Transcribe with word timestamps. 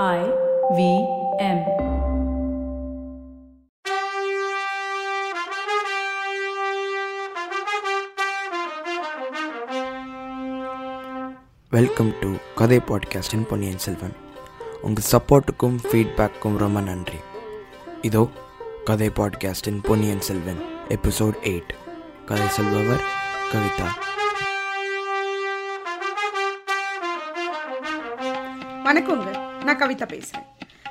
I 0.00 0.20
V 0.76 0.82
M. 1.38 1.58
Welcome 11.70 12.12
to 12.20 12.30
கதை 12.54 12.78
பாட்காஸ்டின் 12.78 13.44
பொன்னியின் 13.48 13.78
செல்வன் 13.78 14.14
உங்கள் 14.82 15.08
சப்போர்ட்டுக்கும் 15.10 15.76
ஃபீட்பேக்கும் 15.84 16.56
ரொம்ப 16.56 16.80
நன்றி. 16.80 17.20
இதோ 18.02 18.28
கதை 18.84 19.10
பாட்காஸ்டின் 19.18 19.82
பொன்னியின் 19.82 20.24
செல்வன் 20.28 20.62
எபிசோட் 20.88 21.38
எயிட் 21.52 21.74
கதை 22.26 22.48
சொல்பவர் 22.48 23.04
கவிதா. 23.52 23.90
வணக்கங்க. 28.92 29.30
நான் 29.64 29.78
கவிதா 29.80 30.06
பேசுறேன். 30.12 30.46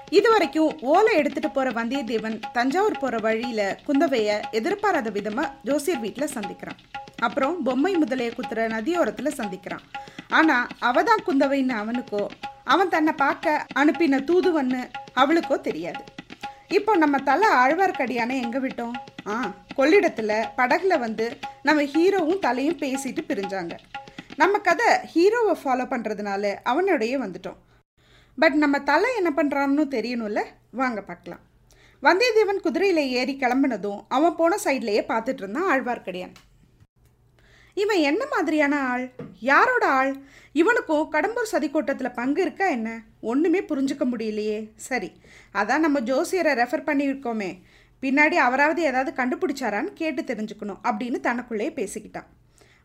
இது 0.09 0.27
வரைக்கும் 0.31 0.79
ஓலை 0.91 1.11
எடுத்துட்டு 1.15 1.49
போற 1.49 1.69
வந்தியத்தேவன் 1.69 2.37
தஞ்சாவூர் 2.53 2.97
போற 2.99 3.17
வழியில 3.17 3.61
குந்தவைய 3.87 4.29
எதிர்பாராத 4.51 5.09
விதமா 5.17 5.43
ஜோசியர் 5.63 5.99
வீட்டில் 5.99 6.33
சந்திக்கிறான். 6.35 6.79
அப்புறம் 7.25 7.63
பொம்மை 7.63 7.93
முதலைய 7.95 8.29
குத்துற 8.37 8.65
நதியோரத்துல 8.75 9.31
சந்திக்கிறான். 9.39 9.85
ஆனா 10.29 10.67
அவதான் 10.89 11.23
குந்தவைன்னு 11.27 11.75
அவனுக்கோ 11.81 12.23
அவன் 12.63 12.89
தன்னை 12.89 13.13
பார்க்க 13.13 13.65
அனுப்பின 13.81 14.21
தூதுவன்னு 14.29 14.81
அவளுக்கோ 15.13 15.57
தெரியாது. 15.69 16.03
இப்போ 16.67 16.95
நம்ம 16.95 17.17
தலை 17.17 17.49
ஆழ்வார்க்கடியானை 17.63 18.37
எங்க 18.45 18.59
விட்டோம்? 18.59 18.95
ஆ 19.27 19.41
கொள்ளிடத்துல 19.77 20.43
படகுல 20.57 20.99
வந்து 20.99 21.27
நம்ம 21.63 21.81
ஹீரோவும் 21.95 22.45
தலையும் 22.47 22.81
பேசிட்டு 22.85 23.23
பிரிஞ்சாங்க. 23.31 23.75
நம்ம 24.35 24.57
கதை 24.57 24.87
ஹீரோவை 25.15 25.55
ஃபாலோ 25.63 25.87
பண்றதுனால 25.93 26.55
அவனோடையே 26.73 27.17
வந்துட்டோம். 27.25 27.59
பட் 28.41 28.55
நம்ம 28.61 28.75
தலை 28.91 29.09
என்ன 29.19 29.29
பண்ணுறான்னு 29.37 29.83
தெரியணும்ல? 29.95 30.41
வாங்க 30.79 30.99
பார்க்கலாம். 31.09 31.41
வந்தியத்தேவன் 32.05 32.61
குதிரையில் 32.65 33.01
ஏறி 33.19 33.33
கிளம்புனதும் 33.41 33.99
அவன் 34.15 34.37
போன 34.39 34.57
சைட்லேயே 34.63 35.01
பார்த்துட்டு 35.11 35.41
இருந்தான் 35.43 35.67
ஆழ்வார்க்கடியான். 35.71 36.33
இவன் 37.81 38.01
என்ன 38.09 38.23
மாதிரியான 38.31 38.75
ஆள்? 38.91 39.05
யாரோட 39.49 39.83
ஆள்? 39.99 40.13
இவனுக்கும் 40.61 41.11
கடம்பூர் 41.11 41.51
சதிக்கூட்டத்தில் 41.51 42.17
பங்கு 42.19 42.41
இருக்கா 42.41 42.67
என்ன? 42.77 42.89
ஒன்றுமே 43.31 43.61
புரிஞ்சுக்க 43.69 44.05
முடியலையே. 44.13 44.59
சரி 44.87 45.11
அதான் 45.59 45.85
நம்ம 45.85 45.99
ஜோசியரை 46.09 46.53
ரெஃபர் 46.61 46.87
பண்ணியிருக்கோமே. 46.89 47.51
பின்னாடி 48.03 48.37
அவராவது 48.47 48.81
ஏதாவது 48.89 49.11
கண்டுபிடிச்சாரான்னு 49.21 49.93
கேட்டு 50.01 50.23
தெரிஞ்சுக்கணும் 50.31 50.83
அப்படின்னு 50.89 51.19
தனக்குள்ளேயே 51.29 51.73
பேசிக்கிட்டான். 51.79 52.29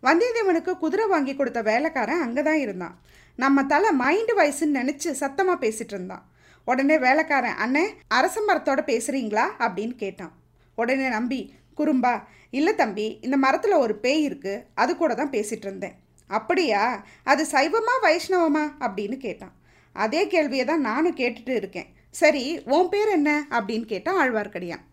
வந்தியத்தேவனுக்கு 0.02 0.72
குதிரை 0.84 1.06
வாங்கி 1.12 1.34
கொடுத்த 1.36 1.60
வேலைக்காரன் 1.70 2.24
அங்கே 2.24 2.42
தான் 2.48 2.62
இருந்தான். 2.64 2.96
நம்ம 3.36 3.64
தலை 3.64 3.90
மைண்டு 3.98 4.32
வயசுன்னு 4.36 4.74
நினச்சி 4.74 5.10
சத்தமாக 5.10 5.66
பேசிகிட்டு 5.66 5.94
இருந்தான். 5.94 6.24
உடனே 6.64 6.98
வேலைக்காரன் 6.98 7.56
அண்ணே 7.64 7.84
அரச 8.08 8.40
மரத்தோட 8.48 8.78
பேசுகிறீங்களா 8.90 9.44
அப்படின்னு 9.58 9.94
கேட்டான். 9.94 10.32
உடனே 10.74 11.08
நம்பி 11.08 11.54
குறும்பா 11.76 12.22
இல்லை 12.50 12.74
தம்பி 12.74 13.18
இந்த 13.22 13.36
மரத்தில் 13.36 13.72
ஒரு 13.72 13.94
பேய் 13.94 14.28
இருக்குது 14.28 14.62
அது 14.74 14.96
கூட 14.96 15.14
தான் 15.14 15.30
பேசிகிட்டு 15.30 15.66
இருந்தேன். 15.66 15.94
அப்படியா? 16.26 17.04
அது 17.24 17.46
சைவமா 17.50 17.94
வைஷ்ணவமா? 18.02 18.72
அப்படின்னு 18.80 19.16
கேட்டான். 19.16 19.52
அதே 19.92 20.26
கேள்வியை 20.26 20.64
தான் 20.64 20.80
நானும் 20.80 21.16
கேட்டுட்டு 21.16 21.48
இருக்கேன். 21.48 21.94
சரி 22.10 22.62
உன் 22.64 22.88
பேர் 22.88 23.08
என்ன? 23.08 23.46
அப்படின்னு 23.50 23.84
கேட்டான் 23.84 24.18
ஆழ்வார்க்கடியான். 24.20 24.84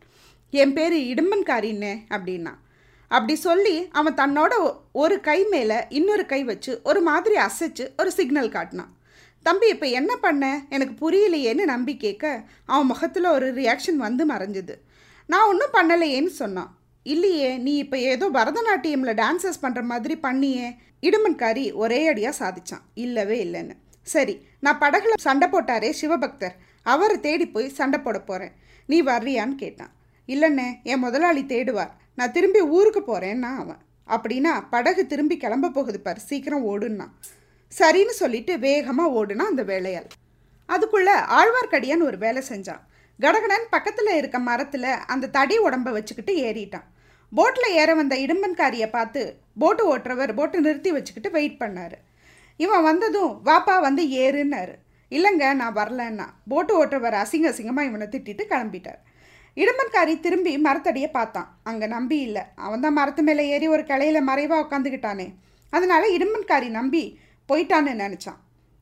என் 0.50 0.74
பேர் 0.74 0.94
இடும்பன்காரின்னு 0.94 1.98
அப்படின்னா 2.10 2.54
அப்படி 3.16 3.36
சொல்லி 3.48 3.76
அவன் 4.00 4.20
தன்னோட 4.20 4.54
ஒரு 5.02 5.16
கை 5.28 5.40
மேலே 5.54 5.78
இன்னொரு 5.98 6.24
கை 6.32 6.42
வச்சு 6.50 6.72
ஒரு 6.90 7.02
மாதிரி 7.08 7.36
அசைச்சு 7.48 7.86
ஒரு 8.02 8.12
சிக்னல் 8.18 8.54
காட்டினான். 8.56 8.92
தம்பி 9.46 9.68
இப்போ 9.74 9.88
என்ன 10.00 10.12
பண்ண? 10.26 10.46
எனக்கு 10.76 10.94
புரியலையேன்னு 11.02 11.64
நம்பி 11.74 11.94
கேட்க 12.04 12.26
அவன் 12.72 12.90
முகத்தில் 12.92 13.28
ஒரு 13.38 13.48
ரியாக்ஷன் 13.60 14.00
வந்து 14.06 14.24
மறைஞ்சுது. 14.32 14.76
நான் 15.30 15.50
ஒன்றும் 15.52 15.76
பண்ணலையேன்னு 15.78 16.34
சொன்னான். 16.42 16.72
இல்லையே 17.14 17.50
நீ 17.66 17.72
இப்போ 17.84 17.98
ஏதோ 18.12 18.26
பரதநாட்டியமில் 18.40 19.20
டான்சஸ் 19.24 19.64
பண்ணுற 19.64 19.82
மாதிரி 19.92 20.16
பண்ணியே 20.26 20.68
இடுமன்காரி 21.08 21.66
ஒரே 21.84 22.00
அடியாக 22.12 22.40
சாதிச்சான். 22.42 22.86
இல்லவே 23.06 23.38
இல்லைன்னு. 23.46 23.76
சரி 24.08 24.36
நான் 24.66 24.82
படகுல 24.84 25.18
சண்டை 25.28 25.48
போட்டாரே 25.52 25.90
சிவபக்தர். 26.02 26.56
அவரை 26.94 27.18
தேடி 27.26 27.46
போய் 27.56 27.76
சண்டை 27.80 28.00
போட 28.06 28.18
போகிறேன் 28.30 28.56
நீ 28.90 28.98
வர்றியான்னு 29.12 29.56
கேட்டான். 29.64 29.92
இல்லைண்ணே 30.34 30.68
என் 30.92 31.04
முதலாளி 31.06 31.44
தேடுவார். 31.52 31.94
நான் 32.18 32.32
திரும்பி 32.32 32.62
ஊருக்கு 32.78 33.02
போகிறேன்னா 33.08 33.52
அவன். 33.64 33.82
அப்படின்னா 34.08 34.54
படகு 34.70 35.04
திரும்பி 35.08 35.38
கிளம்ப 35.38 35.70
போகுது 35.70 36.00
பார் 36.00 36.28
சீக்கிரம் 36.30 36.66
ஓடுன்னா. 36.72 37.08
சரின்னு 37.72 38.14
சொல்லிட்டு 38.22 38.60
வேகமாக 38.60 39.14
ஓடுனா 39.20 39.46
அந்த 39.52 39.64
வேலையால் 39.64 40.10
அதுக்குள்ளே 40.66 41.14
ஆழ்வார்க்கடியான் 41.38 42.08
ஒரு 42.10 42.18
வேலை 42.18 42.42
செஞ்சான். 42.50 42.84
கடகடன் 43.20 43.66
பக்கத்தில் 43.70 44.18
இருக்க 44.18 44.40
மரத்தில் 44.40 44.90
அந்த 45.14 45.30
தடி 45.30 45.58
உடம்ப 45.60 45.92
வச்சுக்கிட்டு 45.92 46.34
ஏறிட்டான். 46.48 46.88
போட்டில் 47.32 47.76
ஏற 47.82 47.96
வந்த 47.96 48.16
இடும்பன்காரியை 48.16 48.90
பார்த்து 48.90 49.22
போட்டு 49.60 49.84
ஓட்டுறவர் 49.92 50.34
போட்டு 50.34 50.62
நிறுத்தி 50.62 50.92
வச்சுக்கிட்டு 50.92 51.32
வெயிட் 51.32 51.62
பண்ணார். 51.62 51.98
இவன் 52.58 52.84
வந்ததும் 52.84 53.34
வாப்பா 53.46 53.76
வந்து 53.82 54.04
ஏறுன்னாரு. 54.26 54.76
இல்லைங்க 55.12 55.54
நான் 55.54 55.76
வரலன்னா. 55.76 56.28
போட்டு 56.48 56.86
ஓட்டுறவர் 56.86 57.18
அசிங்க 57.24 57.48
அசிங்கமாக 57.52 57.90
இவனை 57.90 58.08
திட்டிட்டு 58.12 58.44
கிளம்பிட்டார். 58.50 59.02
இடும்பன்காரி 59.58 60.14
திரும்பி 60.26 60.52
மரத்தடியை 60.68 61.10
பார்த்தான். 61.18 61.50
அங்கே 61.70 61.88
நம்பி 61.96 62.18
இல்லை. 62.28 62.44
அவன் 62.66 62.84
தான் 62.86 62.98
மரத்து 63.00 63.22
மேலே 63.28 63.44
ஏறி 63.56 63.68
ஒரு 63.76 63.84
கிளையில 63.90 64.22
மறைவாக 64.30 64.64
உட்காந்துக்கிட்டானே 64.66 65.28
அதனால 65.74 66.04
இடும்பன்காரி 66.18 66.70
நம்பி 66.80 67.04
போயிட்டான்னு 67.50 67.94
நினச்சான். 68.04 68.40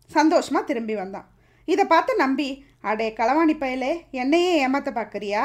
சந்தோஷமாக 0.09 0.67
திரும்பி 0.69 0.95
வந்தான். 1.01 1.27
இதை 1.67 1.83
பார்த்து 1.93 2.11
நம்பி 2.23 2.49
அடே 2.89 3.07
களவாணி 3.17 3.55
பயலே 3.61 3.91
என்னையே 4.21 4.53
ஏமாத்த 4.65 4.89
பார்க்குறியா 4.93 5.43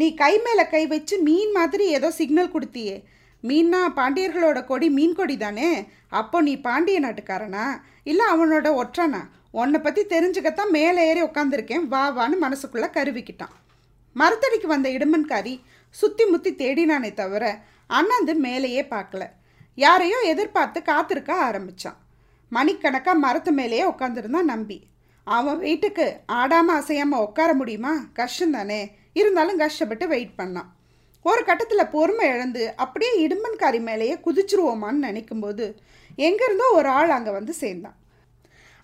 நீ 0.00 0.06
கை 0.22 0.32
மேலே 0.44 0.64
கை 0.74 0.82
வச்சு 0.92 1.14
மீன் 1.28 1.52
மாதிரி 1.56 1.84
ஏதோ 1.96 2.08
சிக்னல் 2.18 2.54
கொடுத்தியே. 2.54 2.96
மீன்னா 3.44 3.80
பாண்டியர்களோட 3.98 4.58
கொடி 4.70 4.86
மீன் 4.98 5.16
கொடி 5.18 5.36
தானே? 5.42 5.68
அப்போ 6.20 6.38
நீ 6.46 6.54
பாண்டிய 6.66 7.00
நாட்டுக்காரனா? 7.04 7.66
இல்லை 8.10 8.24
அவனோட 8.34 8.68
ஒற்றனா? 8.82 9.20
உன்னை 9.60 9.78
பற்றி 9.80 10.02
தெரிஞ்சுக்கத்தான் 10.14 10.74
மேலே 10.78 11.02
ஏறி 11.10 11.22
உட்காந்துருக்கேன் 11.26 11.84
வா 11.92 12.02
வான்னு 12.18 12.38
மனசுக்குள்ளே 12.44 12.88
கருவிக்கிட்டான். 12.96 13.54
மரத்தடிக்கு 14.20 14.68
வந்த 14.74 14.88
இடுமன்காரி 14.96 15.54
சுத்தி 15.94 16.24
முத்தி 16.24 16.50
தேடினானே 16.62 17.10
தவிர 17.20 17.44
அண்ணாந்து 17.98 18.32
மேலேயே 18.46 18.82
பார்க்கல. 18.94 19.24
யாரையோ 19.78 20.18
எதிர்பார்த்து 20.32 20.78
காத்திருக்க 20.82 21.32
ஆரம்பிச்சான். 21.48 21.98
மணிக்கணக்காக 22.52 23.22
மரத்து 23.24 23.52
மேலேயே 23.52 23.84
உட்காந்துருந்தான் 23.92 24.50
நம்பி. 24.52 24.78
அவன் 25.26 25.58
வீட்டுக்கு 25.66 26.06
ஆடாமல் 26.40 26.78
அசையாமல் 26.80 27.24
உட்கார 27.26 27.50
முடியுமா? 27.54 27.92
கஷ்டம் 28.18 28.56
தானே 28.56 28.80
இருந்தாலும் 29.20 29.60
கஷ்டப்பட்டு 29.62 30.04
வெயிட் 30.08 30.38
பண்ணான். 30.40 30.68
ஒரு 31.24 31.42
கட்டத்தில் 31.48 31.90
பொறுமை 31.94 32.26
இழந்து 32.34 32.62
அப்படியே 32.82 33.12
இடுமன்காரி 33.24 33.80
மேலேயே 33.88 34.14
குதிச்சிருவோமான்னு 34.26 35.06
நினைக்கும்போது 35.08 35.64
எங்கேருந்தோ 36.26 36.66
ஒரு 36.78 36.88
ஆள் 36.98 37.14
அங்கே 37.16 37.32
வந்து 37.38 37.54
சேர்ந்தான். 37.62 37.96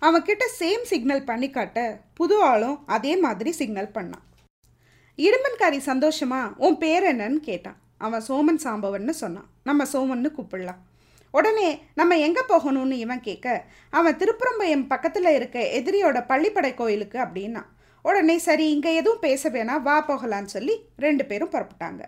அவன்கிட்ட 0.01 0.45
சேம் 0.59 0.83
சிக்னல் 0.91 1.27
பண்ணி 1.29 1.49
காட்ட 1.49 1.79
புது 2.13 2.35
ஆளும் 2.51 2.77
அதே 2.95 3.13
மாதிரி 3.25 3.51
சிக்னல் 3.61 3.95
பண்ணான். 3.97 4.25
இடுமன்காரி 5.17 5.79
சந்தோஷமா 5.91 6.39
உன் 6.65 6.77
பேர் 6.77 7.05
என்னன்னு 7.11 7.39
கேட்டான். 7.49 7.77
அவன் 8.05 8.25
சோமன் 8.27 8.59
சாம்பவன்னு 8.63 9.13
சொன்னான். 9.23 9.47
நம்ம 9.63 9.83
சோமன்னு 9.93 10.29
கூப்பிடலாம். 10.37 10.81
உடனே 11.33 11.69
நம்ம 11.99 12.17
எங்கே 12.25 12.43
போகணும்னு 12.49 12.97
இவன் 13.05 13.23
கேட்க 13.27 13.47
அவன் 13.97 14.17
திருப்புறம்பயம் 14.19 14.85
பக்கத்தில் 14.91 15.31
இருக்க 15.35 15.59
எதிரியோட 15.79 16.19
பள்ளிப்படை 16.31 16.71
கோயிலுக்கு 16.73 17.17
அப்படின்னா 17.25 17.63
உடனே 18.05 18.35
சரி 18.37 18.65
இங்கே 18.73 18.91
எதுவும் 18.99 19.23
பேச 19.25 19.49
வேணாம் 19.49 19.81
வா 19.81 19.95
போகலான்னு 20.09 20.51
சொல்லி 20.55 20.75
ரெண்டு 21.05 21.23
பேரும் 21.25 21.51
புறப்பட்டாங்க. 21.55 22.01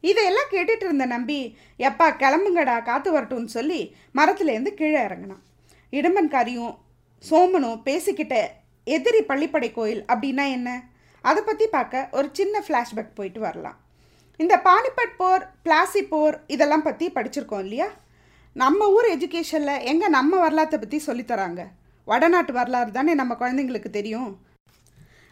இதையெல்லாம் 0.00 0.50
கேட்டுட்டு 0.54 0.84
இருந்த 0.88 1.06
நம்பி 1.06 1.38
எப்பா 1.78 2.06
கிளம்புங்கடா 2.22 2.76
காத்து 2.88 3.10
வரட்டும்னு 3.16 3.52
சொல்லி 3.58 3.80
மரத்துலேருந்து 4.18 4.72
கீழே 4.80 5.00
இறங்கினான். 5.08 5.42
இடுமன்காரியும் 5.92 6.74
சோமனும் 7.24 7.82
பேசிக்கிட்ட 7.88 8.36
எதிரி 8.86 9.20
பள்ளிப்படை 9.30 9.70
கோயில் 9.72 10.02
அப்படின்னா 10.12 10.44
என்ன? 10.56 10.70
அதை 11.30 11.40
பற்றி 11.42 11.66
பார்க்க 11.74 12.08
ஒரு 12.18 12.28
சின்ன 12.38 12.62
ஃப்ளாஷ்பேக் 12.66 13.16
போயிட்டு 13.18 13.40
வரலாம். 13.46 13.76
இந்த 14.42 14.54
பானிபட் 14.68 15.14
போர் 15.20 15.44
பிளாசி 15.66 16.02
போர் 16.12 16.36
இதெல்லாம் 16.54 16.86
பற்றி 16.88 17.06
படிச்சிருக்கோம் 17.16 17.64
இல்லையா? 17.66 17.88
நம்ம 18.62 18.88
ஊர் 18.96 19.08
எஜுகேஷனில் 19.14 19.84
எங்கே 19.90 20.08
நம்ம 20.16 20.38
வரலாற்றை 20.44 20.78
பற்றி 20.80 20.98
சொல்லித்தராங்க 21.06 21.62
வடநாட்டு 22.10 22.52
வரலாறு 22.58 22.90
தானே 22.98 23.12
நம்ம 23.20 23.32
குழந்தைங்களுக்கு 23.40 23.90
தெரியும்? 23.98 24.32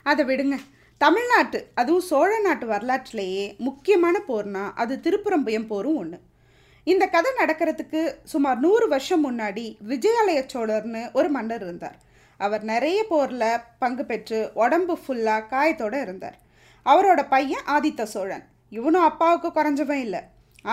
அதை 0.07 0.23
விடுங்க. 0.31 0.57
தமிழ்நாட்டு 1.01 1.59
அதுவும் 1.81 2.07
சோழ 2.09 2.31
நாட்டு 2.47 2.67
வரலாற்றிலேயே 2.73 3.45
முக்கியமான 3.67 4.17
போர்னால் 4.29 4.75
அது 4.83 4.95
திருப்புறம்பயம் 5.05 5.69
போரும் 5.73 5.99
ஒன்று 6.03 6.19
இந்த 6.93 7.05
கதை 7.15 7.31
நடக்கிறதுக்கு 7.41 8.01
சுமார் 8.33 8.59
நூறு 8.65 8.87
வருஷம் 8.93 9.23
முன்னாடி 9.27 9.65
விஜயாலய 9.93 10.41
சோழர்னு 10.53 11.03
ஒரு 11.19 11.29
மன்னர் 11.37 11.65
இருந்தார். 11.67 11.99
அவர் 12.45 12.65
நிறைய 12.73 13.01
போரில் 13.11 13.63
பங்கு 13.83 14.05
பெற்று 14.11 14.39
உடம்பு 14.63 14.95
ஃபுல்லாக 15.03 15.49
காயத்தோடு 15.53 15.99
இருந்தார். 16.07 16.37
அவரோட 16.87 17.21
பையன் 17.35 17.67
ஆதித்த 17.75 18.03
சோழன். 18.15 18.45
இவனும் 18.77 19.07
அப்பாவுக்கு 19.11 19.49
குறைஞ்சவன் 19.51 20.03
இல்லை. 20.07 20.21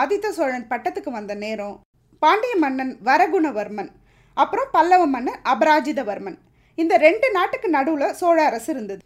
ஆதித்த 0.01 0.27
சோழன் 0.37 0.69
பட்டத்துக்கு 0.71 1.11
வந்த 1.17 1.33
நேரம் 1.43 1.75
பாண்டிய 2.21 2.55
மன்னன் 2.63 2.93
வரகுணவர்மன் 3.07 3.91
அப்புறம் 4.37 4.69
பல்லவ 4.75 5.03
மன்னன் 5.13 5.39
அபராஜிதவர்மன். 5.53 6.37
இந்த 6.77 6.93
ரெண்டு 7.05 7.27
நாட்டுக்கு 7.37 7.69
நடுவில் 7.77 8.15
சோழ 8.19 8.37
அரசு 8.49 8.69
இருந்தது. 8.73 9.01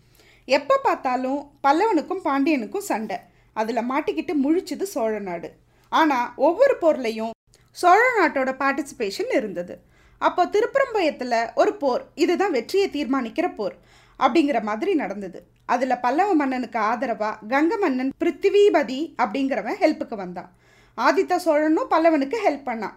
எப்போ 0.58 0.76
பார்த்தாலும் 0.88 1.40
பல்லவனுக்கும் 1.66 2.26
பாண்டியனுக்கும் 2.28 2.90
சண்டை. 2.92 3.18
அதில் 3.56 3.88
மாட்டிக்கிட்டு 3.92 4.34
முழிச்சது 4.44 4.86
சோழ 4.96 5.14
நாடு. 5.30 5.50
ஆனால் 5.92 6.28
ஒவ்வொரு 6.48 6.76
போர்லையும் 6.82 7.34
சோழ 7.78 8.02
நாட்டோட 8.20 8.52
பார்ட்டிசிபேஷன் 8.62 9.32
இருந்தது. 9.40 9.76
அப்போ 10.18 10.46
திருப்பரம்பயத்தில் 10.46 11.40
ஒரு 11.56 11.74
போர். 11.76 12.04
இதுதான் 12.16 12.52
வெற்றியை 12.52 12.88
தீர்மானிக்கிற 12.90 13.56
போர். 13.56 13.76
அப்படிங்கிற 14.20 14.62
மாதிரி 14.62 14.94
நடந்தது. 14.94 15.40
அதில் 15.66 16.02
பல்லவ 16.02 16.34
மன்னனுக்கு 16.34 16.80
ஆதரவாக 16.80 17.46
கங்க 17.50 17.74
மன்னன் 17.80 18.14
பிருத்திவிபதி 18.24 19.00
அப்படிங்கிறவன் 19.24 19.82
ஹெல்ப்புக்கு 19.84 20.16
வந்தான். 20.16 20.52
ஆதித்த 20.98 21.40
சோழனும் 21.46 21.92
பல்லவனுக்கு 21.94 22.38
ஹெல்ப் 22.46 22.68
பண்ணான். 22.70 22.96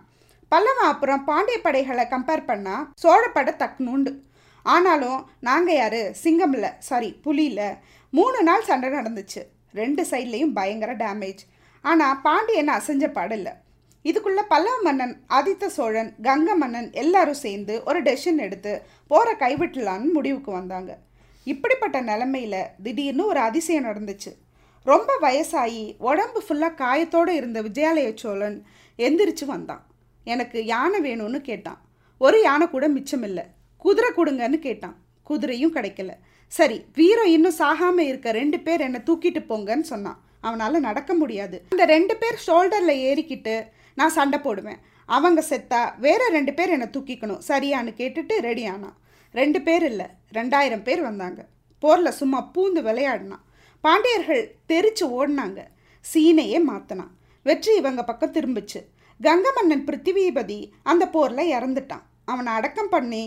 பல்லவன் 0.53 0.91
அப்புறம் 0.93 1.25
பாண்டிய 1.25 1.59
படைகளை 1.61 2.05
கம்பேர் 2.11 2.49
பண்ணால் 2.51 2.87
சோழப்படை 3.03 3.53
தக்குனுண்டு 3.63 4.13
ஆனாலும் 4.63 5.21
நாங்கள் 5.41 5.75
யார்? 5.75 6.01
சிங்கமில் 6.25 6.71
சாரி 6.79 7.11
புலியில் 7.23 7.77
மூணு 8.11 8.43
நாள் 8.43 8.69
சண்டை 8.71 8.89
நடந்துச்சு. 8.91 9.43
ரெண்டு 9.73 10.03
சைட்லேயும் 10.11 10.53
பயங்கர 10.55 10.93
டேமேஜ் 10.95 11.43
ஆனால் 11.85 12.21
பாண்டியன் 12.23 12.69
அசைஞ்ச 12.69 13.07
பாடில்லை 13.17 13.53
இதுக்குள்ளே 14.05 14.43
பல்லவ 14.49 14.77
மன்னன் 14.83 15.21
ஆதித்த 15.29 15.67
சோழன் 15.67 16.15
கங்க 16.23 16.55
மன்னன் 16.57 16.93
எல்லாரும் 16.93 17.43
சேர்ந்து 17.45 17.83
ஒரு 17.85 18.03
டெசிஷன் 18.03 18.37
எடுத்து 18.37 18.83
போகிற 19.07 19.37
கைவிட்டலான்னு 19.39 20.13
முடிவுக்கு 20.13 20.53
வந்தாங்க. 20.53 20.99
இப்படிப்பட்ட 21.45 22.01
நிலமையில் 22.01 22.67
திடீர்னு 22.83 23.27
ஒரு 23.27 23.41
அதிசயம் 23.41 23.85
நடந்துச்சு. 23.85 24.33
ரொம்ப 24.85 25.13
வயசாகி 25.23 25.95
உடம்பு 25.99 26.43
ஃபுல்லாக 26.49 26.75
காயத்தோடு 26.75 27.35
இருந்த 27.35 27.63
விஜயாலய 27.63 28.17
சோழன் 28.17 28.67
எந்திரிச்சு 28.99 29.45
வந்தான். 29.45 29.87
எனக்கு 30.25 30.65
யானை 30.65 31.01
வேணும்னு 31.01 31.41
கேட்டான். 31.41 31.81
ஒரு 32.19 32.43
யானை 32.43 32.69
கூட 32.69 32.89
மிச்சம் 32.89 33.23
இல்லை. 33.23 33.45
குதிரை 33.79 34.11
கொடுங்கன்னு 34.11 34.59
கேட்டான். 34.59 34.97
குதிரையும் 35.31 35.75
கிடைக்கல. 35.75 36.11
சரி 36.47 36.85
வீரம் 36.95 37.27
இன்னும் 37.27 37.59
சாகாமல் 37.59 38.09
இருக்க 38.11 38.31
ரெண்டு 38.33 38.61
பேர் 38.61 38.81
என்னை 38.81 39.01
தூக்கிட்டு 39.07 39.43
போங்கன்னு 39.49 39.81
சொன்னான். 39.81 40.21
அவனால் 40.41 40.81
நடக்க 40.81 41.15
முடியாது. 41.15 41.63
அந்த 41.71 41.85
ரெண்டு 41.85 42.17
பேர் 42.17 42.43
ஷோல்டரில் 42.47 43.03
ஏறிக்கிட்டு 43.09 43.55
நான் 43.99 44.17
சண்டை 44.19 44.39
போடுவேன். 44.47 44.81
அவங்க 45.09 45.41
செத்தா 45.51 45.81
வேற 46.07 46.23
ரெண்டு 46.37 46.53
பேர் 46.57 46.75
என்னை 46.77 46.89
தூக்கிக்கணும். 46.95 47.43
சரியான்னு 47.51 47.93
கேட்டுட்டு 48.01 48.35
ரெடி 48.49 48.65
ஆனான் 48.73 48.97
ரெண்டு 49.35 49.59
பேர் 49.67 49.85
இல்லை 49.91 50.09
ரெண்டாயிரம் 50.39 50.85
பேர் 50.87 51.03
வந்தாங்க. 51.09 51.41
போரில் 51.83 52.19
சும்மா 52.21 52.39
பூந்து 52.55 52.81
விளையாடினான். 52.89 53.45
பாண்டியர்கள் 53.85 54.45
தெரிச்சு 54.71 55.05
ஓடினாங்க. 55.19 55.61
சீனையே 56.05 56.59
மாற்றினான் 56.71 57.13
வெற்றி 57.47 57.73
இவங்க 57.81 58.01
பக்கம் 58.09 58.35
திரும்பிச்சு. 58.37 58.81
கங்க 59.21 59.49
மன்னன் 59.57 59.85
பிருத்திவிபதி 59.87 60.59
அந்த 60.91 61.05
போரில் 61.15 61.53
இறந்துட்டான். 61.57 62.05
அவனை 62.33 62.51
அடக்கம் 62.59 62.91
பண்ணி 62.95 63.23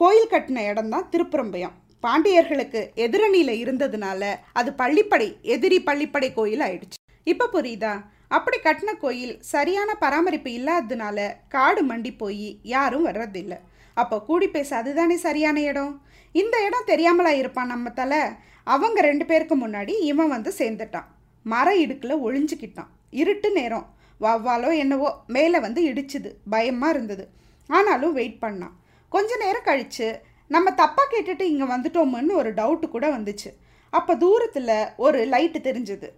கோயில் 0.00 0.32
கட்டின 0.32 0.64
இடம் 0.70 0.92
தான் 0.94 1.08
திருப்புறம்பயம் 1.12 1.76
பாண்டியர்களுக்கு 2.04 2.80
எதிரணியில் 3.04 3.52
இருந்ததுனால 3.62 4.22
அது 4.60 4.70
பள்ளிப்படை 4.80 5.28
எதிரி 5.54 5.78
பள்ளிப்படை 5.88 6.28
கோயில் 6.38 6.64
ஆயிடுச்சு. 6.66 6.98
இப்போ 7.32 7.46
புரியுதா? 7.54 7.94
அப்படி 8.30 8.58
கட்டின 8.58 8.90
கோயில் 8.98 9.34
சரியான 9.52 9.90
பராமரிப்பு 9.94 10.50
இல்லாததுனால 10.58 11.18
காடு 11.48 11.82
மண்டி 11.90 12.12
போய் 12.16 12.48
யாரும் 12.74 13.06
வர்றதில்லை. 13.06 13.58
அப்போ 13.96 14.16
கூடி 14.22 14.48
பேச 14.48 14.70
அதுதானே 14.76 15.16
சரியான 15.16 15.58
இடம்? 15.60 15.92
இந்த 16.34 16.56
இடம் 16.66 16.88
தெரியாமலா 16.92 17.32
இருப்பான் 17.42 17.72
நம்ம 17.74 17.90
தலை. 17.90 18.22
அவங்க 18.66 19.00
ரெண்டு 19.00 19.24
பேருக்கு 19.26 19.56
முன்னாடி 19.56 19.92
இவன் 20.10 20.28
வந்து 20.28 20.50
சேர்ந்துட்டான். 20.58 21.08
மர 21.46 21.68
இடுக்கில் 21.76 22.22
ஒளிஞ்சுக்கிட்டான். 22.26 22.90
இருட்டு 23.22 23.50
நேரம். 23.52 23.86
வவ்வாலோ 24.20 24.70
என்னவோ 24.82 25.08
மேலே 25.26 25.58
வந்து 25.66 25.80
இடிச்சுது. 25.90 26.30
பயமாக 26.50 26.94
இருந்தது. 26.94 27.24
ஆனாலும் 27.70 28.12
வெயிட் 28.12 28.42
பண்ணான். 28.44 28.74
கொஞ்ச 29.12 29.30
நேரம் 29.36 29.66
கழித்து 29.68 30.08
நம்ம 30.50 30.70
தப்பாக 30.70 31.08
கேட்டுட்டு 31.12 31.44
இங்கே 31.52 31.66
வந்துட்டோமுன்னு 31.74 32.32
ஒரு 32.40 32.50
டவுட்டு 32.54 32.88
கூட 32.88 33.06
வந்துச்சு. 33.16 33.50
அப்போ 33.92 34.12
தூரத்தில் 34.16 34.76
ஒரு 34.96 35.18
லைட்டு 35.32 35.60
தெரிஞ்சுது. 35.68 36.08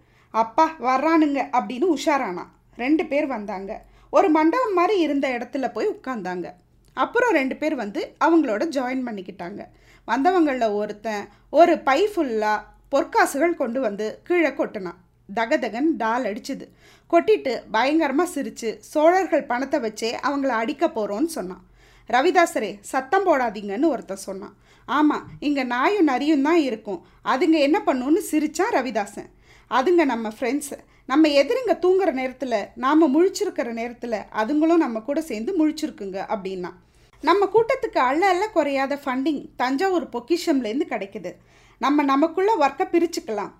அப்பா 0.41 0.65
வர்றானுங்க 0.87 1.39
அப்படின்னு 1.57 1.87
உஷாரானான் 1.95 2.51
ரெண்டு 2.83 3.03
பேர் 3.11 3.27
வந்தாங்க. 3.35 3.71
ஒரு 4.17 4.27
மண்டபம் 4.37 4.75
மாதிரி 4.79 4.95
இருந்த 5.05 5.27
இடத்துல 5.37 5.65
போய் 5.75 5.93
உட்காந்தாங்க 5.95 6.47
அப்புறம் 7.03 7.33
ரெண்டு 7.39 7.55
பேர் 7.61 7.75
வந்து 7.81 8.01
அவங்களோட 8.25 8.63
ஜாயின் 8.75 9.05
பண்ணிக்கிட்டாங்க. 9.07 9.61
வந்தவங்களில் 10.07 10.75
ஒருத்தன் 10.79 11.25
ஒரு 11.59 11.73
பை 11.87 11.99
ஃபுல்லாக 12.11 12.65
பொற்காசுகள் 12.93 13.59
கொண்டு 13.61 13.79
வந்து 13.85 14.05
கீழே 14.27 14.51
கொட்டினான். 14.59 14.99
தகதகன் 15.29 15.89
டால் 16.01 16.27
அடிச்சுது. 16.29 16.65
கொட்டிட்டு 17.11 17.53
பயங்கரமாக 17.75 18.33
சிரித்து 18.35 18.69
சோழர்கள் 18.91 19.49
பணத்தை 19.51 19.79
வச்சே 19.85 20.09
அவங்கள 20.27 20.51
அடிக்க 20.61 20.85
போகிறோன்னு 20.87 21.31
சொன்னான். 21.37 21.63
ரவிதாசரே 22.09 22.71
சத்தம் 22.91 23.27
போடாதீங்கன்னு 23.27 23.91
ஒருத்தன் 23.93 24.25
சொன்னான். 24.29 24.55
ஆமாம் 24.87 25.25
இங்கே 25.47 25.63
நாயும் 25.73 26.09
நரியும் 26.11 26.45
தான் 26.47 26.61
இருக்கும். 26.69 27.01
அதுங்க 27.33 27.57
என்ன 27.67 27.79
பண்ணுன்னு 27.87 28.21
சிரிச்சான் 28.31 28.75
ரவிதாசன். 28.77 29.29
அதுங்க 29.69 30.05
நம்ம 30.05 30.27
ஃப்ரெண்ட்ஸு 30.39 30.77
நம்ம 31.05 31.27
எதிரிங்க 31.27 31.73
தூங்குற 31.81 32.11
நேரத்தில் 32.11 32.67
நாம் 32.75 33.03
முழிச்சிருக்கிற 33.15 33.71
நேரத்தில் 33.71 34.17
அதுங்களும் 34.41 34.83
நம்ம 34.83 34.99
கூட 34.99 35.21
சேர்ந்து 35.21 35.51
முழிச்சிருக்குங்க 35.59 36.19
அப்படின்னா. 36.33 36.71
நம்ம 37.21 37.49
கூட்டத்துக்கு 37.53 37.99
அள்ள 38.09 38.27
அள்ள 38.27 38.49
குறையாத 38.49 38.99
ஃபண்டிங் 39.05 39.41
தஞ்சாவூர் 39.55 40.09
பொக்கிஷம்லேருந்து 40.09 40.85
கிடைக்குது. 40.93 41.31
நம்ம 41.77 42.03
நமக்குள்ளே 42.03 42.53
ஒர்க்கை 42.59 42.85
பிரிச்சுக்கலாம். 42.91 43.51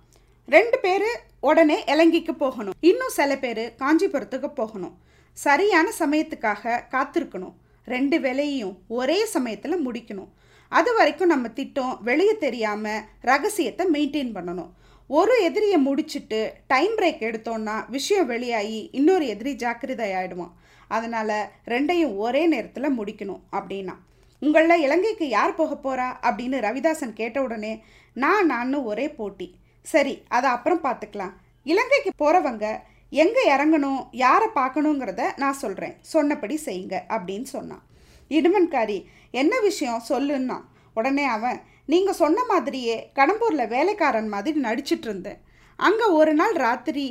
ரெண்டு 0.47 0.79
பேர் 0.79 1.07
உடனே 1.39 1.83
இலங்கைக்கு 1.87 2.35
போகணும். 2.35 2.73
இன்னும் 2.79 3.15
சில 3.19 3.37
பேர் 3.37 3.75
காஞ்சிபுரத்துக்கு 3.79 4.49
போகணும். 4.53 4.97
சரியான 5.31 5.91
சமயத்துக்காக 5.99 6.83
காத்திருக்கணும். 6.91 7.55
ரெண்டு 7.85 8.19
வேலையையும் 8.19 8.77
ஒரே 8.87 9.25
சமயத்தில் 9.25 9.87
முடிக்கணும். 9.87 10.29
அது 10.69 10.95
வரைக்கும் 10.95 11.27
நம்ம 11.27 11.47
திட்டம் 11.49 11.99
வெளியே 12.03 12.37
தெரியாமல் 12.37 13.01
ரகசியத்தை 13.21 13.85
மெயின்டைன் 13.93 14.33
பண்ணணும். 14.35 14.71
ஒரு 15.09 15.35
எதிரியை 15.43 15.77
முடிச்சுட்டு 15.85 16.39
டைம் 16.67 16.93
பிரேக் 16.97 17.23
எடுத்தோன்னா 17.27 17.89
விஷயம் 17.89 18.25
வெளியாகி 18.25 18.89
இன்னொரு 18.91 19.27
எதிரி 19.27 19.55
ஜாக்கிரதை 19.55 20.11
ஆகிடுவான் 20.11 20.51
அதனால் 20.87 21.33
ரெண்டையும் 21.65 22.17
ஒரே 22.17 22.47
நேரத்தில் 22.47 22.97
முடிக்கணும் 22.99 23.41
அப்படின்னா. 23.51 23.95
உங்களில் 24.39 24.83
இலங்கைக்கு 24.85 25.29
யார் 25.29 25.55
போக 25.55 25.73
போகிறா 25.75 26.07
அப்படின்னு 26.27 26.57
ரவிதாசன் 26.65 27.13
கேட்ட 27.13 27.41
உடனே 27.41 27.83
நான் 28.13 28.45
நான் 28.45 28.73
ஒரே 28.73 29.09
போட்டி. 29.09 29.55
சரி 29.81 30.23
அதை 30.27 30.49
அப்புறம் 30.49 30.83
பார்த்துக்கலாம் 30.83 31.33
இலங்கைக்கு 31.63 32.11
போகிறவங்க 32.19 32.79
எங்கே 33.09 33.43
இறங்கணும் 33.55 34.01
யாரை 34.11 34.47
பார்க்கணுங்கிறத 34.55 35.21
நான் 35.35 35.61
சொல்கிறேன் 35.63 35.95
சொன்னபடி 36.01 36.59
செய்யுங்க 36.65 36.95
அப்படின்னு 37.07 37.47
சொன்னான். 37.55 37.83
இடுமன்காரி 38.29 39.05
என்ன 39.31 39.59
விஷயம்? 39.59 40.01
சொல்லுன்னா 40.09 40.59
உடனே 40.93 41.23
அவன் 41.23 41.59
நீங்கள் 41.91 42.19
சொன்ன 42.21 42.39
மாதிரியே 42.51 42.97
கடம்பூரில் 43.17 43.71
வேலைக்காரன் 43.75 44.29
மாதிரி 44.33 44.59
நடிச்சிட்டு 44.67 45.07
இருந்தேன். 45.09 45.39
அங்கே 45.79 46.07
ஒரு 46.19 46.33
நாள் 46.39 46.55
ராத்திரி 46.65 47.05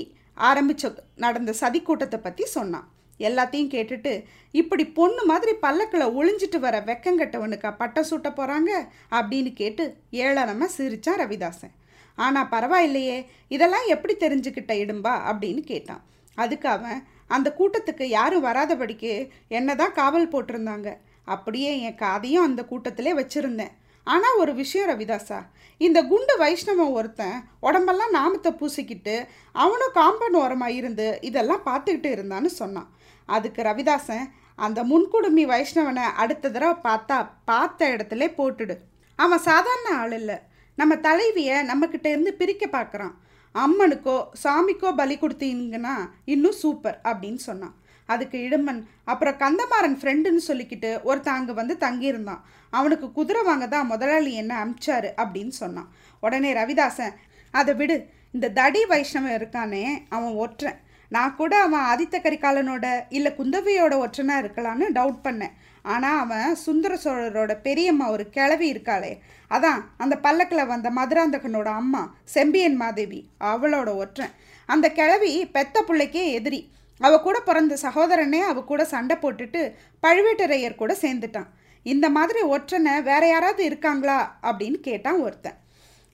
ஆரம்பிச்ச 0.48 0.90
நடந்த 1.24 1.52
சதி 1.60 1.80
கூட்டத்தை 1.88 2.18
பற்றி 2.26 2.44
சொன்னான். 2.56 2.86
எல்லாத்தையும் 3.20 3.72
கேட்டுட்டு 3.74 4.12
இப்படி 4.60 4.84
பொண்ணு 4.98 5.22
மாதிரி 5.30 5.52
பல்லக்கில் 5.64 6.14
ஒளிஞ்சிட்டு 6.18 6.58
வர 6.66 6.76
வெக்கங்கட்டவனுக்கா 6.90 7.70
பட்டம் 7.80 8.08
சூட்ட 8.10 8.28
போகிறாங்க 8.38 8.70
அப்படின்னு 9.18 9.50
கேட்டு 9.60 9.84
ஏளனமாக 10.24 10.68
சிரிச்சான் 10.76 11.20
ரவிதாசன். 11.22 11.74
ஆனால் 12.18 12.50
பரவாயில்லையே 12.54 13.16
இதெல்லாம் 13.54 13.88
எப்படி 13.94 14.14
தெரிஞ்சுக்கிட்ட 14.24 14.72
இடும்பா? 14.84 15.14
அப்படின்னு 15.30 15.64
கேட்டான். 15.72 16.04
அதுக்கு 16.38 16.68
அவன் 16.76 17.00
அந்த 17.36 17.48
கூட்டத்துக்கு 17.58 18.04
யாரும் 18.18 18.46
வராதபடிக்கு 18.46 19.12
என்ன 19.58 19.74
தான் 19.82 19.96
காவல் 20.00 20.32
போட்டிருந்தாங்க. 20.32 20.88
அப்படியே 21.34 21.70
என் 21.88 22.00
காதையும் 22.04 22.46
அந்த 22.48 22.60
கூட்டத்திலே 22.70 23.12
வச்சுருந்தேன். 23.20 23.74
ஆனால் 24.12 24.38
ஒரு 24.42 24.52
விஷயம் 24.60 24.88
ரவிதாசா 24.90 25.38
இந்த 25.80 25.98
குண்டு 26.10 26.34
வைஷ்ணவன் 26.42 26.94
ஒருத்தன் 26.98 27.38
உடம்பெல்லாம் 27.66 28.16
நாமத்தை 28.18 28.50
பூசிக்கிட்டு 28.60 29.16
அவனும் 29.62 29.96
காம்பவுண்ட் 29.98 30.38
ஓரமாக 30.42 30.76
இருந்து 30.78 31.06
இதெல்லாம் 31.28 31.66
பார்த்துக்கிட்டு 31.68 32.10
இருந்தான்னு 32.16 32.50
சொன்னான். 32.60 32.88
அதுக்கு 33.28 33.60
ரவிதாசன் 33.68 34.26
அந்த 34.66 34.80
முன்குடுமி 34.90 35.44
வைஷ்ணவனை 35.52 36.04
அடுத்த 36.22 36.50
தடவை 36.54 36.76
பார்த்தா 36.86 37.16
பார்த்த 37.50 37.90
இடத்துல 37.94 38.26
போட்டுடு. 38.38 38.76
அவன் 39.18 39.46
சாதாரண 39.48 39.88
ஆள் 40.02 40.14
இல்லை. 40.20 40.38
நம்ம 40.78 40.92
தலைவியை 41.06 41.56
நம்மக்கிட்ட 41.70 42.06
இருந்து 42.14 42.32
பிரிக்க 42.40 42.64
பார்க்குறான். 42.76 43.14
அம்மனுக்கோ 43.54 44.16
சாமிக்கோ 44.42 44.90
பலி 45.00 45.14
கொடுத்தீங்கன்னா 45.20 45.94
இன்னும் 46.32 46.58
சூப்பர் 46.62 46.98
அப்படின்னு 47.10 47.40
சொன்னான். 47.48 47.76
அதுக்கு 48.14 48.38
இடுமன் 48.46 48.80
அப்புறம் 49.12 49.38
கந்தமாறன் 49.44 49.96
ஃப்ரெண்டுன்னு 50.00 50.42
சொல்லிக்கிட்டு 50.48 50.90
ஒருத்தன் 51.08 51.38
அங்கே 51.38 51.54
வந்து 51.60 51.74
தங்கியிருந்தான். 51.86 52.42
அவனுக்கு 52.72 53.06
குதிரை 53.18 53.42
வாங்க 53.48 53.66
தான் 53.74 53.90
முதலாளி 53.92 54.32
என்ன 54.42 54.52
அமிச்சாரு 54.64 55.10
அப்படின்னு 55.22 55.54
சொன்னான். 55.62 55.88
உடனே 56.22 56.50
ரவிதாசன் 56.60 57.16
அதை 57.54 57.72
விடு 57.80 57.96
இந்த 58.36 58.46
தடி 58.58 58.82
வைஷ்ணவன் 58.90 59.36
இருக்கானே 59.38 59.82
அவன் 60.16 60.34
ஒற்றன். 60.44 60.78
நான் 61.14 61.36
கூட 61.40 61.52
அவன் 61.66 61.86
ஆதித்த 61.90 62.16
கரிகாலனோட 62.24 62.86
இல்லை 63.16 63.30
குந்தவையோட 63.36 63.94
ஒற்றனாக 64.04 64.42
இருக்கலான்னு 64.42 64.86
டவுட் 64.98 65.20
பண்ணேன். 65.26 65.54
ஆனால் 65.92 66.18
அவன் 66.22 66.56
சுந்தர 66.64 66.92
சோழரோட 67.04 67.52
பெரியம்மா 67.66 68.06
ஒரு 68.14 68.24
கிளவி 68.36 68.66
இருக்காளே 68.72 69.12
அதான் 69.50 69.80
அந்த 70.02 70.14
பல்லக்கில் 70.24 70.70
வந்த 70.72 70.88
மதுராந்தகனோட 70.98 71.68
அம்மா 71.82 72.02
செம்பியன் 72.34 72.76
மாதேவி 72.82 73.20
அவளோட 73.52 73.90
ஒற்றன். 74.02 74.34
அந்த 74.68 74.86
கிளவி 74.98 75.32
பெத்த 75.56 75.84
பிள்ளைக்கே 75.88 76.24
எதிரி. 76.38 76.60
அவ 76.98 77.20
கூட 77.20 77.40
பிறந்த 77.40 77.76
சகோதரனே 77.82 78.40
அவ 78.50 78.62
கூட 78.62 78.84
சண்டை 78.84 79.16
போட்டுட்டு 79.22 79.60
பழுவேட்டரையர் 80.02 80.80
கூட 80.82 80.92
சேர்ந்துட்டான். 81.00 81.48
இந்த 81.82 82.06
மாதிரி 82.10 82.40
ஒற்றனை 82.50 83.02
வேற 83.02 83.22
யாராவது 83.28 83.64
இருக்காங்களா? 83.64 84.38
அப்படின்னு 84.42 84.78
கேட்டான் 84.88 85.20
ஒருத்தன். 85.20 85.58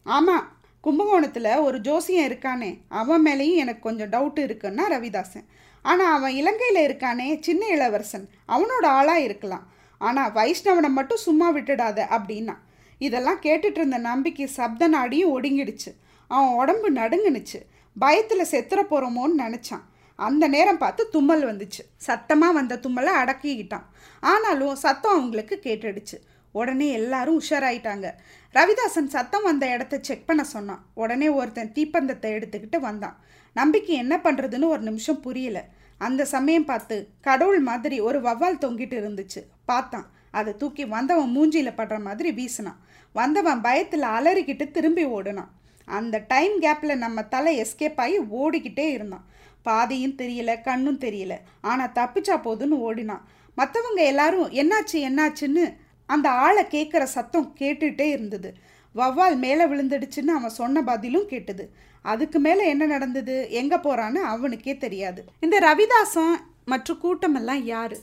ஆமாம் 0.06 0.52
கும்பகோணத்தில் 0.84 1.50
ஒரு 1.56 1.80
ஜோசியம் 1.80 2.26
இருக்கானே 2.30 2.70
அவன் 2.88 3.24
மேலேயும் 3.26 3.60
எனக்கு 3.62 3.80
கொஞ்சம் 3.80 4.10
டவுட் 4.10 4.40
இருக்குன்னா 4.46 4.84
ரவிதாசன். 4.94 5.46
ஆனால் 5.82 6.12
அவன் 6.12 6.34
இலங்கையில் 6.34 6.80
இருக்கானே 6.88 7.40
சின்ன 7.40 7.66
இளவரசன் 7.66 8.26
அவனோட 8.48 8.84
ஆளாக 8.98 9.20
இருக்கலாம். 9.20 9.64
ஆனால் 9.98 10.32
வைஷ்ணவனை 10.32 10.88
மட்டும் 10.88 11.24
சும்மா 11.26 11.48
விட்டுடாத 11.52 11.98
அப்படின்னா. 12.16 12.56
இதெல்லாம் 12.98 13.40
கேட்டுட்டு 13.40 13.78
இருந்த 13.80 13.98
நம்பிக்கை 13.98 14.46
சப்த 14.46 14.88
நாடியும் 14.88 15.32
ஒடுங்கிடுச்சு. 15.36 15.90
அவன் 16.30 16.54
உடம்பு 16.54 16.92
நடுங்குனுச்சு. 16.92 17.58
பயத்தில் 17.98 18.50
செத்துற 18.50 18.80
போகிறோமோன்னு 18.90 19.36
நினச்சான். 19.38 19.84
அந்த 20.16 20.48
நேரம் 20.48 20.78
பார்த்து 20.78 21.08
தும்மல் 21.08 21.46
வந்துச்சு. 21.46 21.82
சத்தமாக 21.96 22.52
வந்த 22.52 22.80
தும்மலை 22.82 23.12
அடக்கிக்கிட்டான். 23.22 23.82
ஆனாலும் 24.20 24.74
சத்தம் 24.74 25.12
அவங்களுக்கு 25.12 25.60
கேட்டுடுச்சு. 25.62 26.16
உடனே 26.52 26.90
எல்லாரும் 26.90 27.40
உஷாராயிட்டாங்க. 27.40 28.10
ரவிதாசன் 28.54 29.06
சத்தம் 29.06 29.42
வந்த 29.42 29.70
இடத்த 29.70 29.98
செக் 30.00 30.26
பண்ண 30.26 30.44
சொன்னான். 30.44 30.84
உடனே 30.94 31.28
ஒருத்தன் 31.28 31.72
தீப்பந்தத்தை 31.72 32.30
எடுத்துக்கிட்டு 32.36 32.78
வந்தான். 32.78 33.16
நம்பிக்கை 33.52 33.96
என்ன 33.96 34.16
பண்ணுறதுன்னு 34.16 34.68
ஒரு 34.68 34.80
நிமிஷம் 34.80 35.20
புரியல. 35.20 35.64
அந்த 35.98 36.24
சமயம் 36.24 36.64
பார்த்து 36.64 37.08
கடவுள் 37.20 37.60
மாதிரி 37.60 38.00
ஒரு 38.00 38.20
வவ்வால் 38.20 38.62
தொங்கிட்டு 38.64 38.96
இருந்துச்சு. 39.00 39.42
பார்த்தான். 39.64 40.06
அதை 40.30 40.56
தூக்கி 40.56 40.84
வந்தவன் 40.84 41.36
மூஞ்சியில் 41.36 41.76
படுற 41.76 42.02
மாதிரி 42.02 42.30
வீசினான். 42.30 42.80
வந்தவன் 43.12 43.60
பயத்தில் 43.60 44.02
அலறிக்கிட்டு 44.02 44.70
திரும்பி 44.70 45.06
ஓடுனான். 45.06 45.52
அந்த 45.84 46.24
டைம் 46.28 46.60
கேப்பில் 46.60 46.96
நம்ம 46.96 47.22
தலை 47.22 47.62
எஸ்கேப் 47.62 47.96
ஆகி 47.96 48.18
ஓடிக்கிட்டே 48.20 48.90
இருந்தான். 48.90 49.24
பாதையும் 49.64 50.16
தெரியல 50.18 50.62
கண்ணும் 50.62 51.00
தெரியல. 51.00 51.36
ஆனால் 51.60 51.92
தப்பிச்சா 51.94 52.34
போதுன்னு 52.44 52.70
ஓடினான். 52.70 53.28
மற்றவங்க 53.56 53.96
எல்லாரும் 53.96 54.50
என்னாச்சு 54.50 54.92
என்னாச்சுன்னு 54.92 55.76
அந்த 56.06 56.30
ஆளை 56.30 56.64
கேட்குற 56.64 57.02
சத்தம் 57.02 57.56
கேட்டுகிட்டே 57.58 58.08
இருந்தது. 58.08 58.54
வவ்வால் 58.94 59.36
மேலே 59.36 59.64
விழுந்துடுச்சுன்னு 59.64 60.26
அவன் 60.26 60.50
சொன்ன 60.50 60.82
பதிலும் 60.82 61.26
கேட்டது. 61.26 61.72
அதுக்கு 62.02 62.38
மேலே 62.38 62.68
என்ன 62.68 62.86
நடந்தது 62.86 63.46
எங்கே 63.50 63.76
போகிறான்னு 63.76 64.14
அவனுக்கே 64.14 64.76
தெரியாது. 64.76 65.24
இந்த 65.40 65.60
ரவிதாசன் 65.60 66.36
மற்றும் 66.64 67.00
கூட்டமெல்லாம் 67.02 67.62
யார்? 67.62 67.96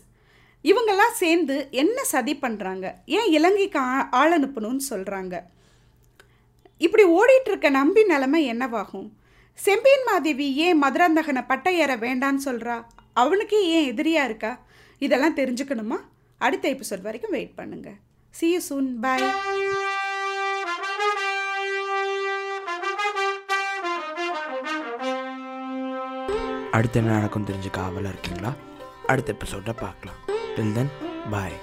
இவங்கெல்லாம் 0.64 1.14
சேர்ந்து 1.14 1.68
என்ன 1.72 2.04
சதி 2.04 2.36
பண்ணுறாங்க 2.36 2.92
ஏன் 3.06 3.32
இலங்கைக்கு 3.32 3.80
ஆ- 3.80 4.10
ஆள் 4.10 4.34
அனுப்பணும்னு 4.40 4.80
சொல்கிறாங்க 4.90 5.40
இப்படி 6.78 7.04
ஓடிட்டுருக்க 7.04 7.70
நம்பி 7.70 8.04
நிலமை 8.04 8.54
என்னவாகும்? 8.54 9.10
செம்பியன் 9.58 10.06
மாதேவி 10.06 10.56
ஏன் 10.56 10.82
மதுராந்தகனை 10.84 11.48
பட்டை 11.48 11.78
ஏற 11.78 11.98
வேண்டான்னு 11.98 12.42
சொல்கிறா 12.46 12.84
அவனுக்கே 13.14 13.68
ஏன் 13.68 13.88
எதிரியாக 13.88 14.26
இருக்கா? 14.26 14.60
இதெல்லாம் 15.00 15.38
தெரிஞ்சுக்கணுமா? 15.38 15.98
அடுத்த 16.38 16.70
எபிசோட் 16.70 17.02
வரைக்கும் 17.02 17.32
வெயிட் 17.32 17.58
பண்ணுங்கள் 17.58 17.98
சி 18.32 18.48
you 18.54 18.62
சூன் 18.70 19.00
பாய் 19.00 19.28
அடுத்து 26.74 27.00
என்ன 27.00 27.12
நடக்கும் 27.12 27.48
தெரிஞ்சுக்க 27.48 27.80
ஆவலாக 27.80 28.10
இருக்கீங்களா? 28.10 28.52
அடுத்த 29.08 29.34
எபிசோட 29.34 29.74
பார்க்கலாம். 29.84 30.20
டில் 30.56 30.74
தென் 30.74 30.92
பாய் 31.32 31.58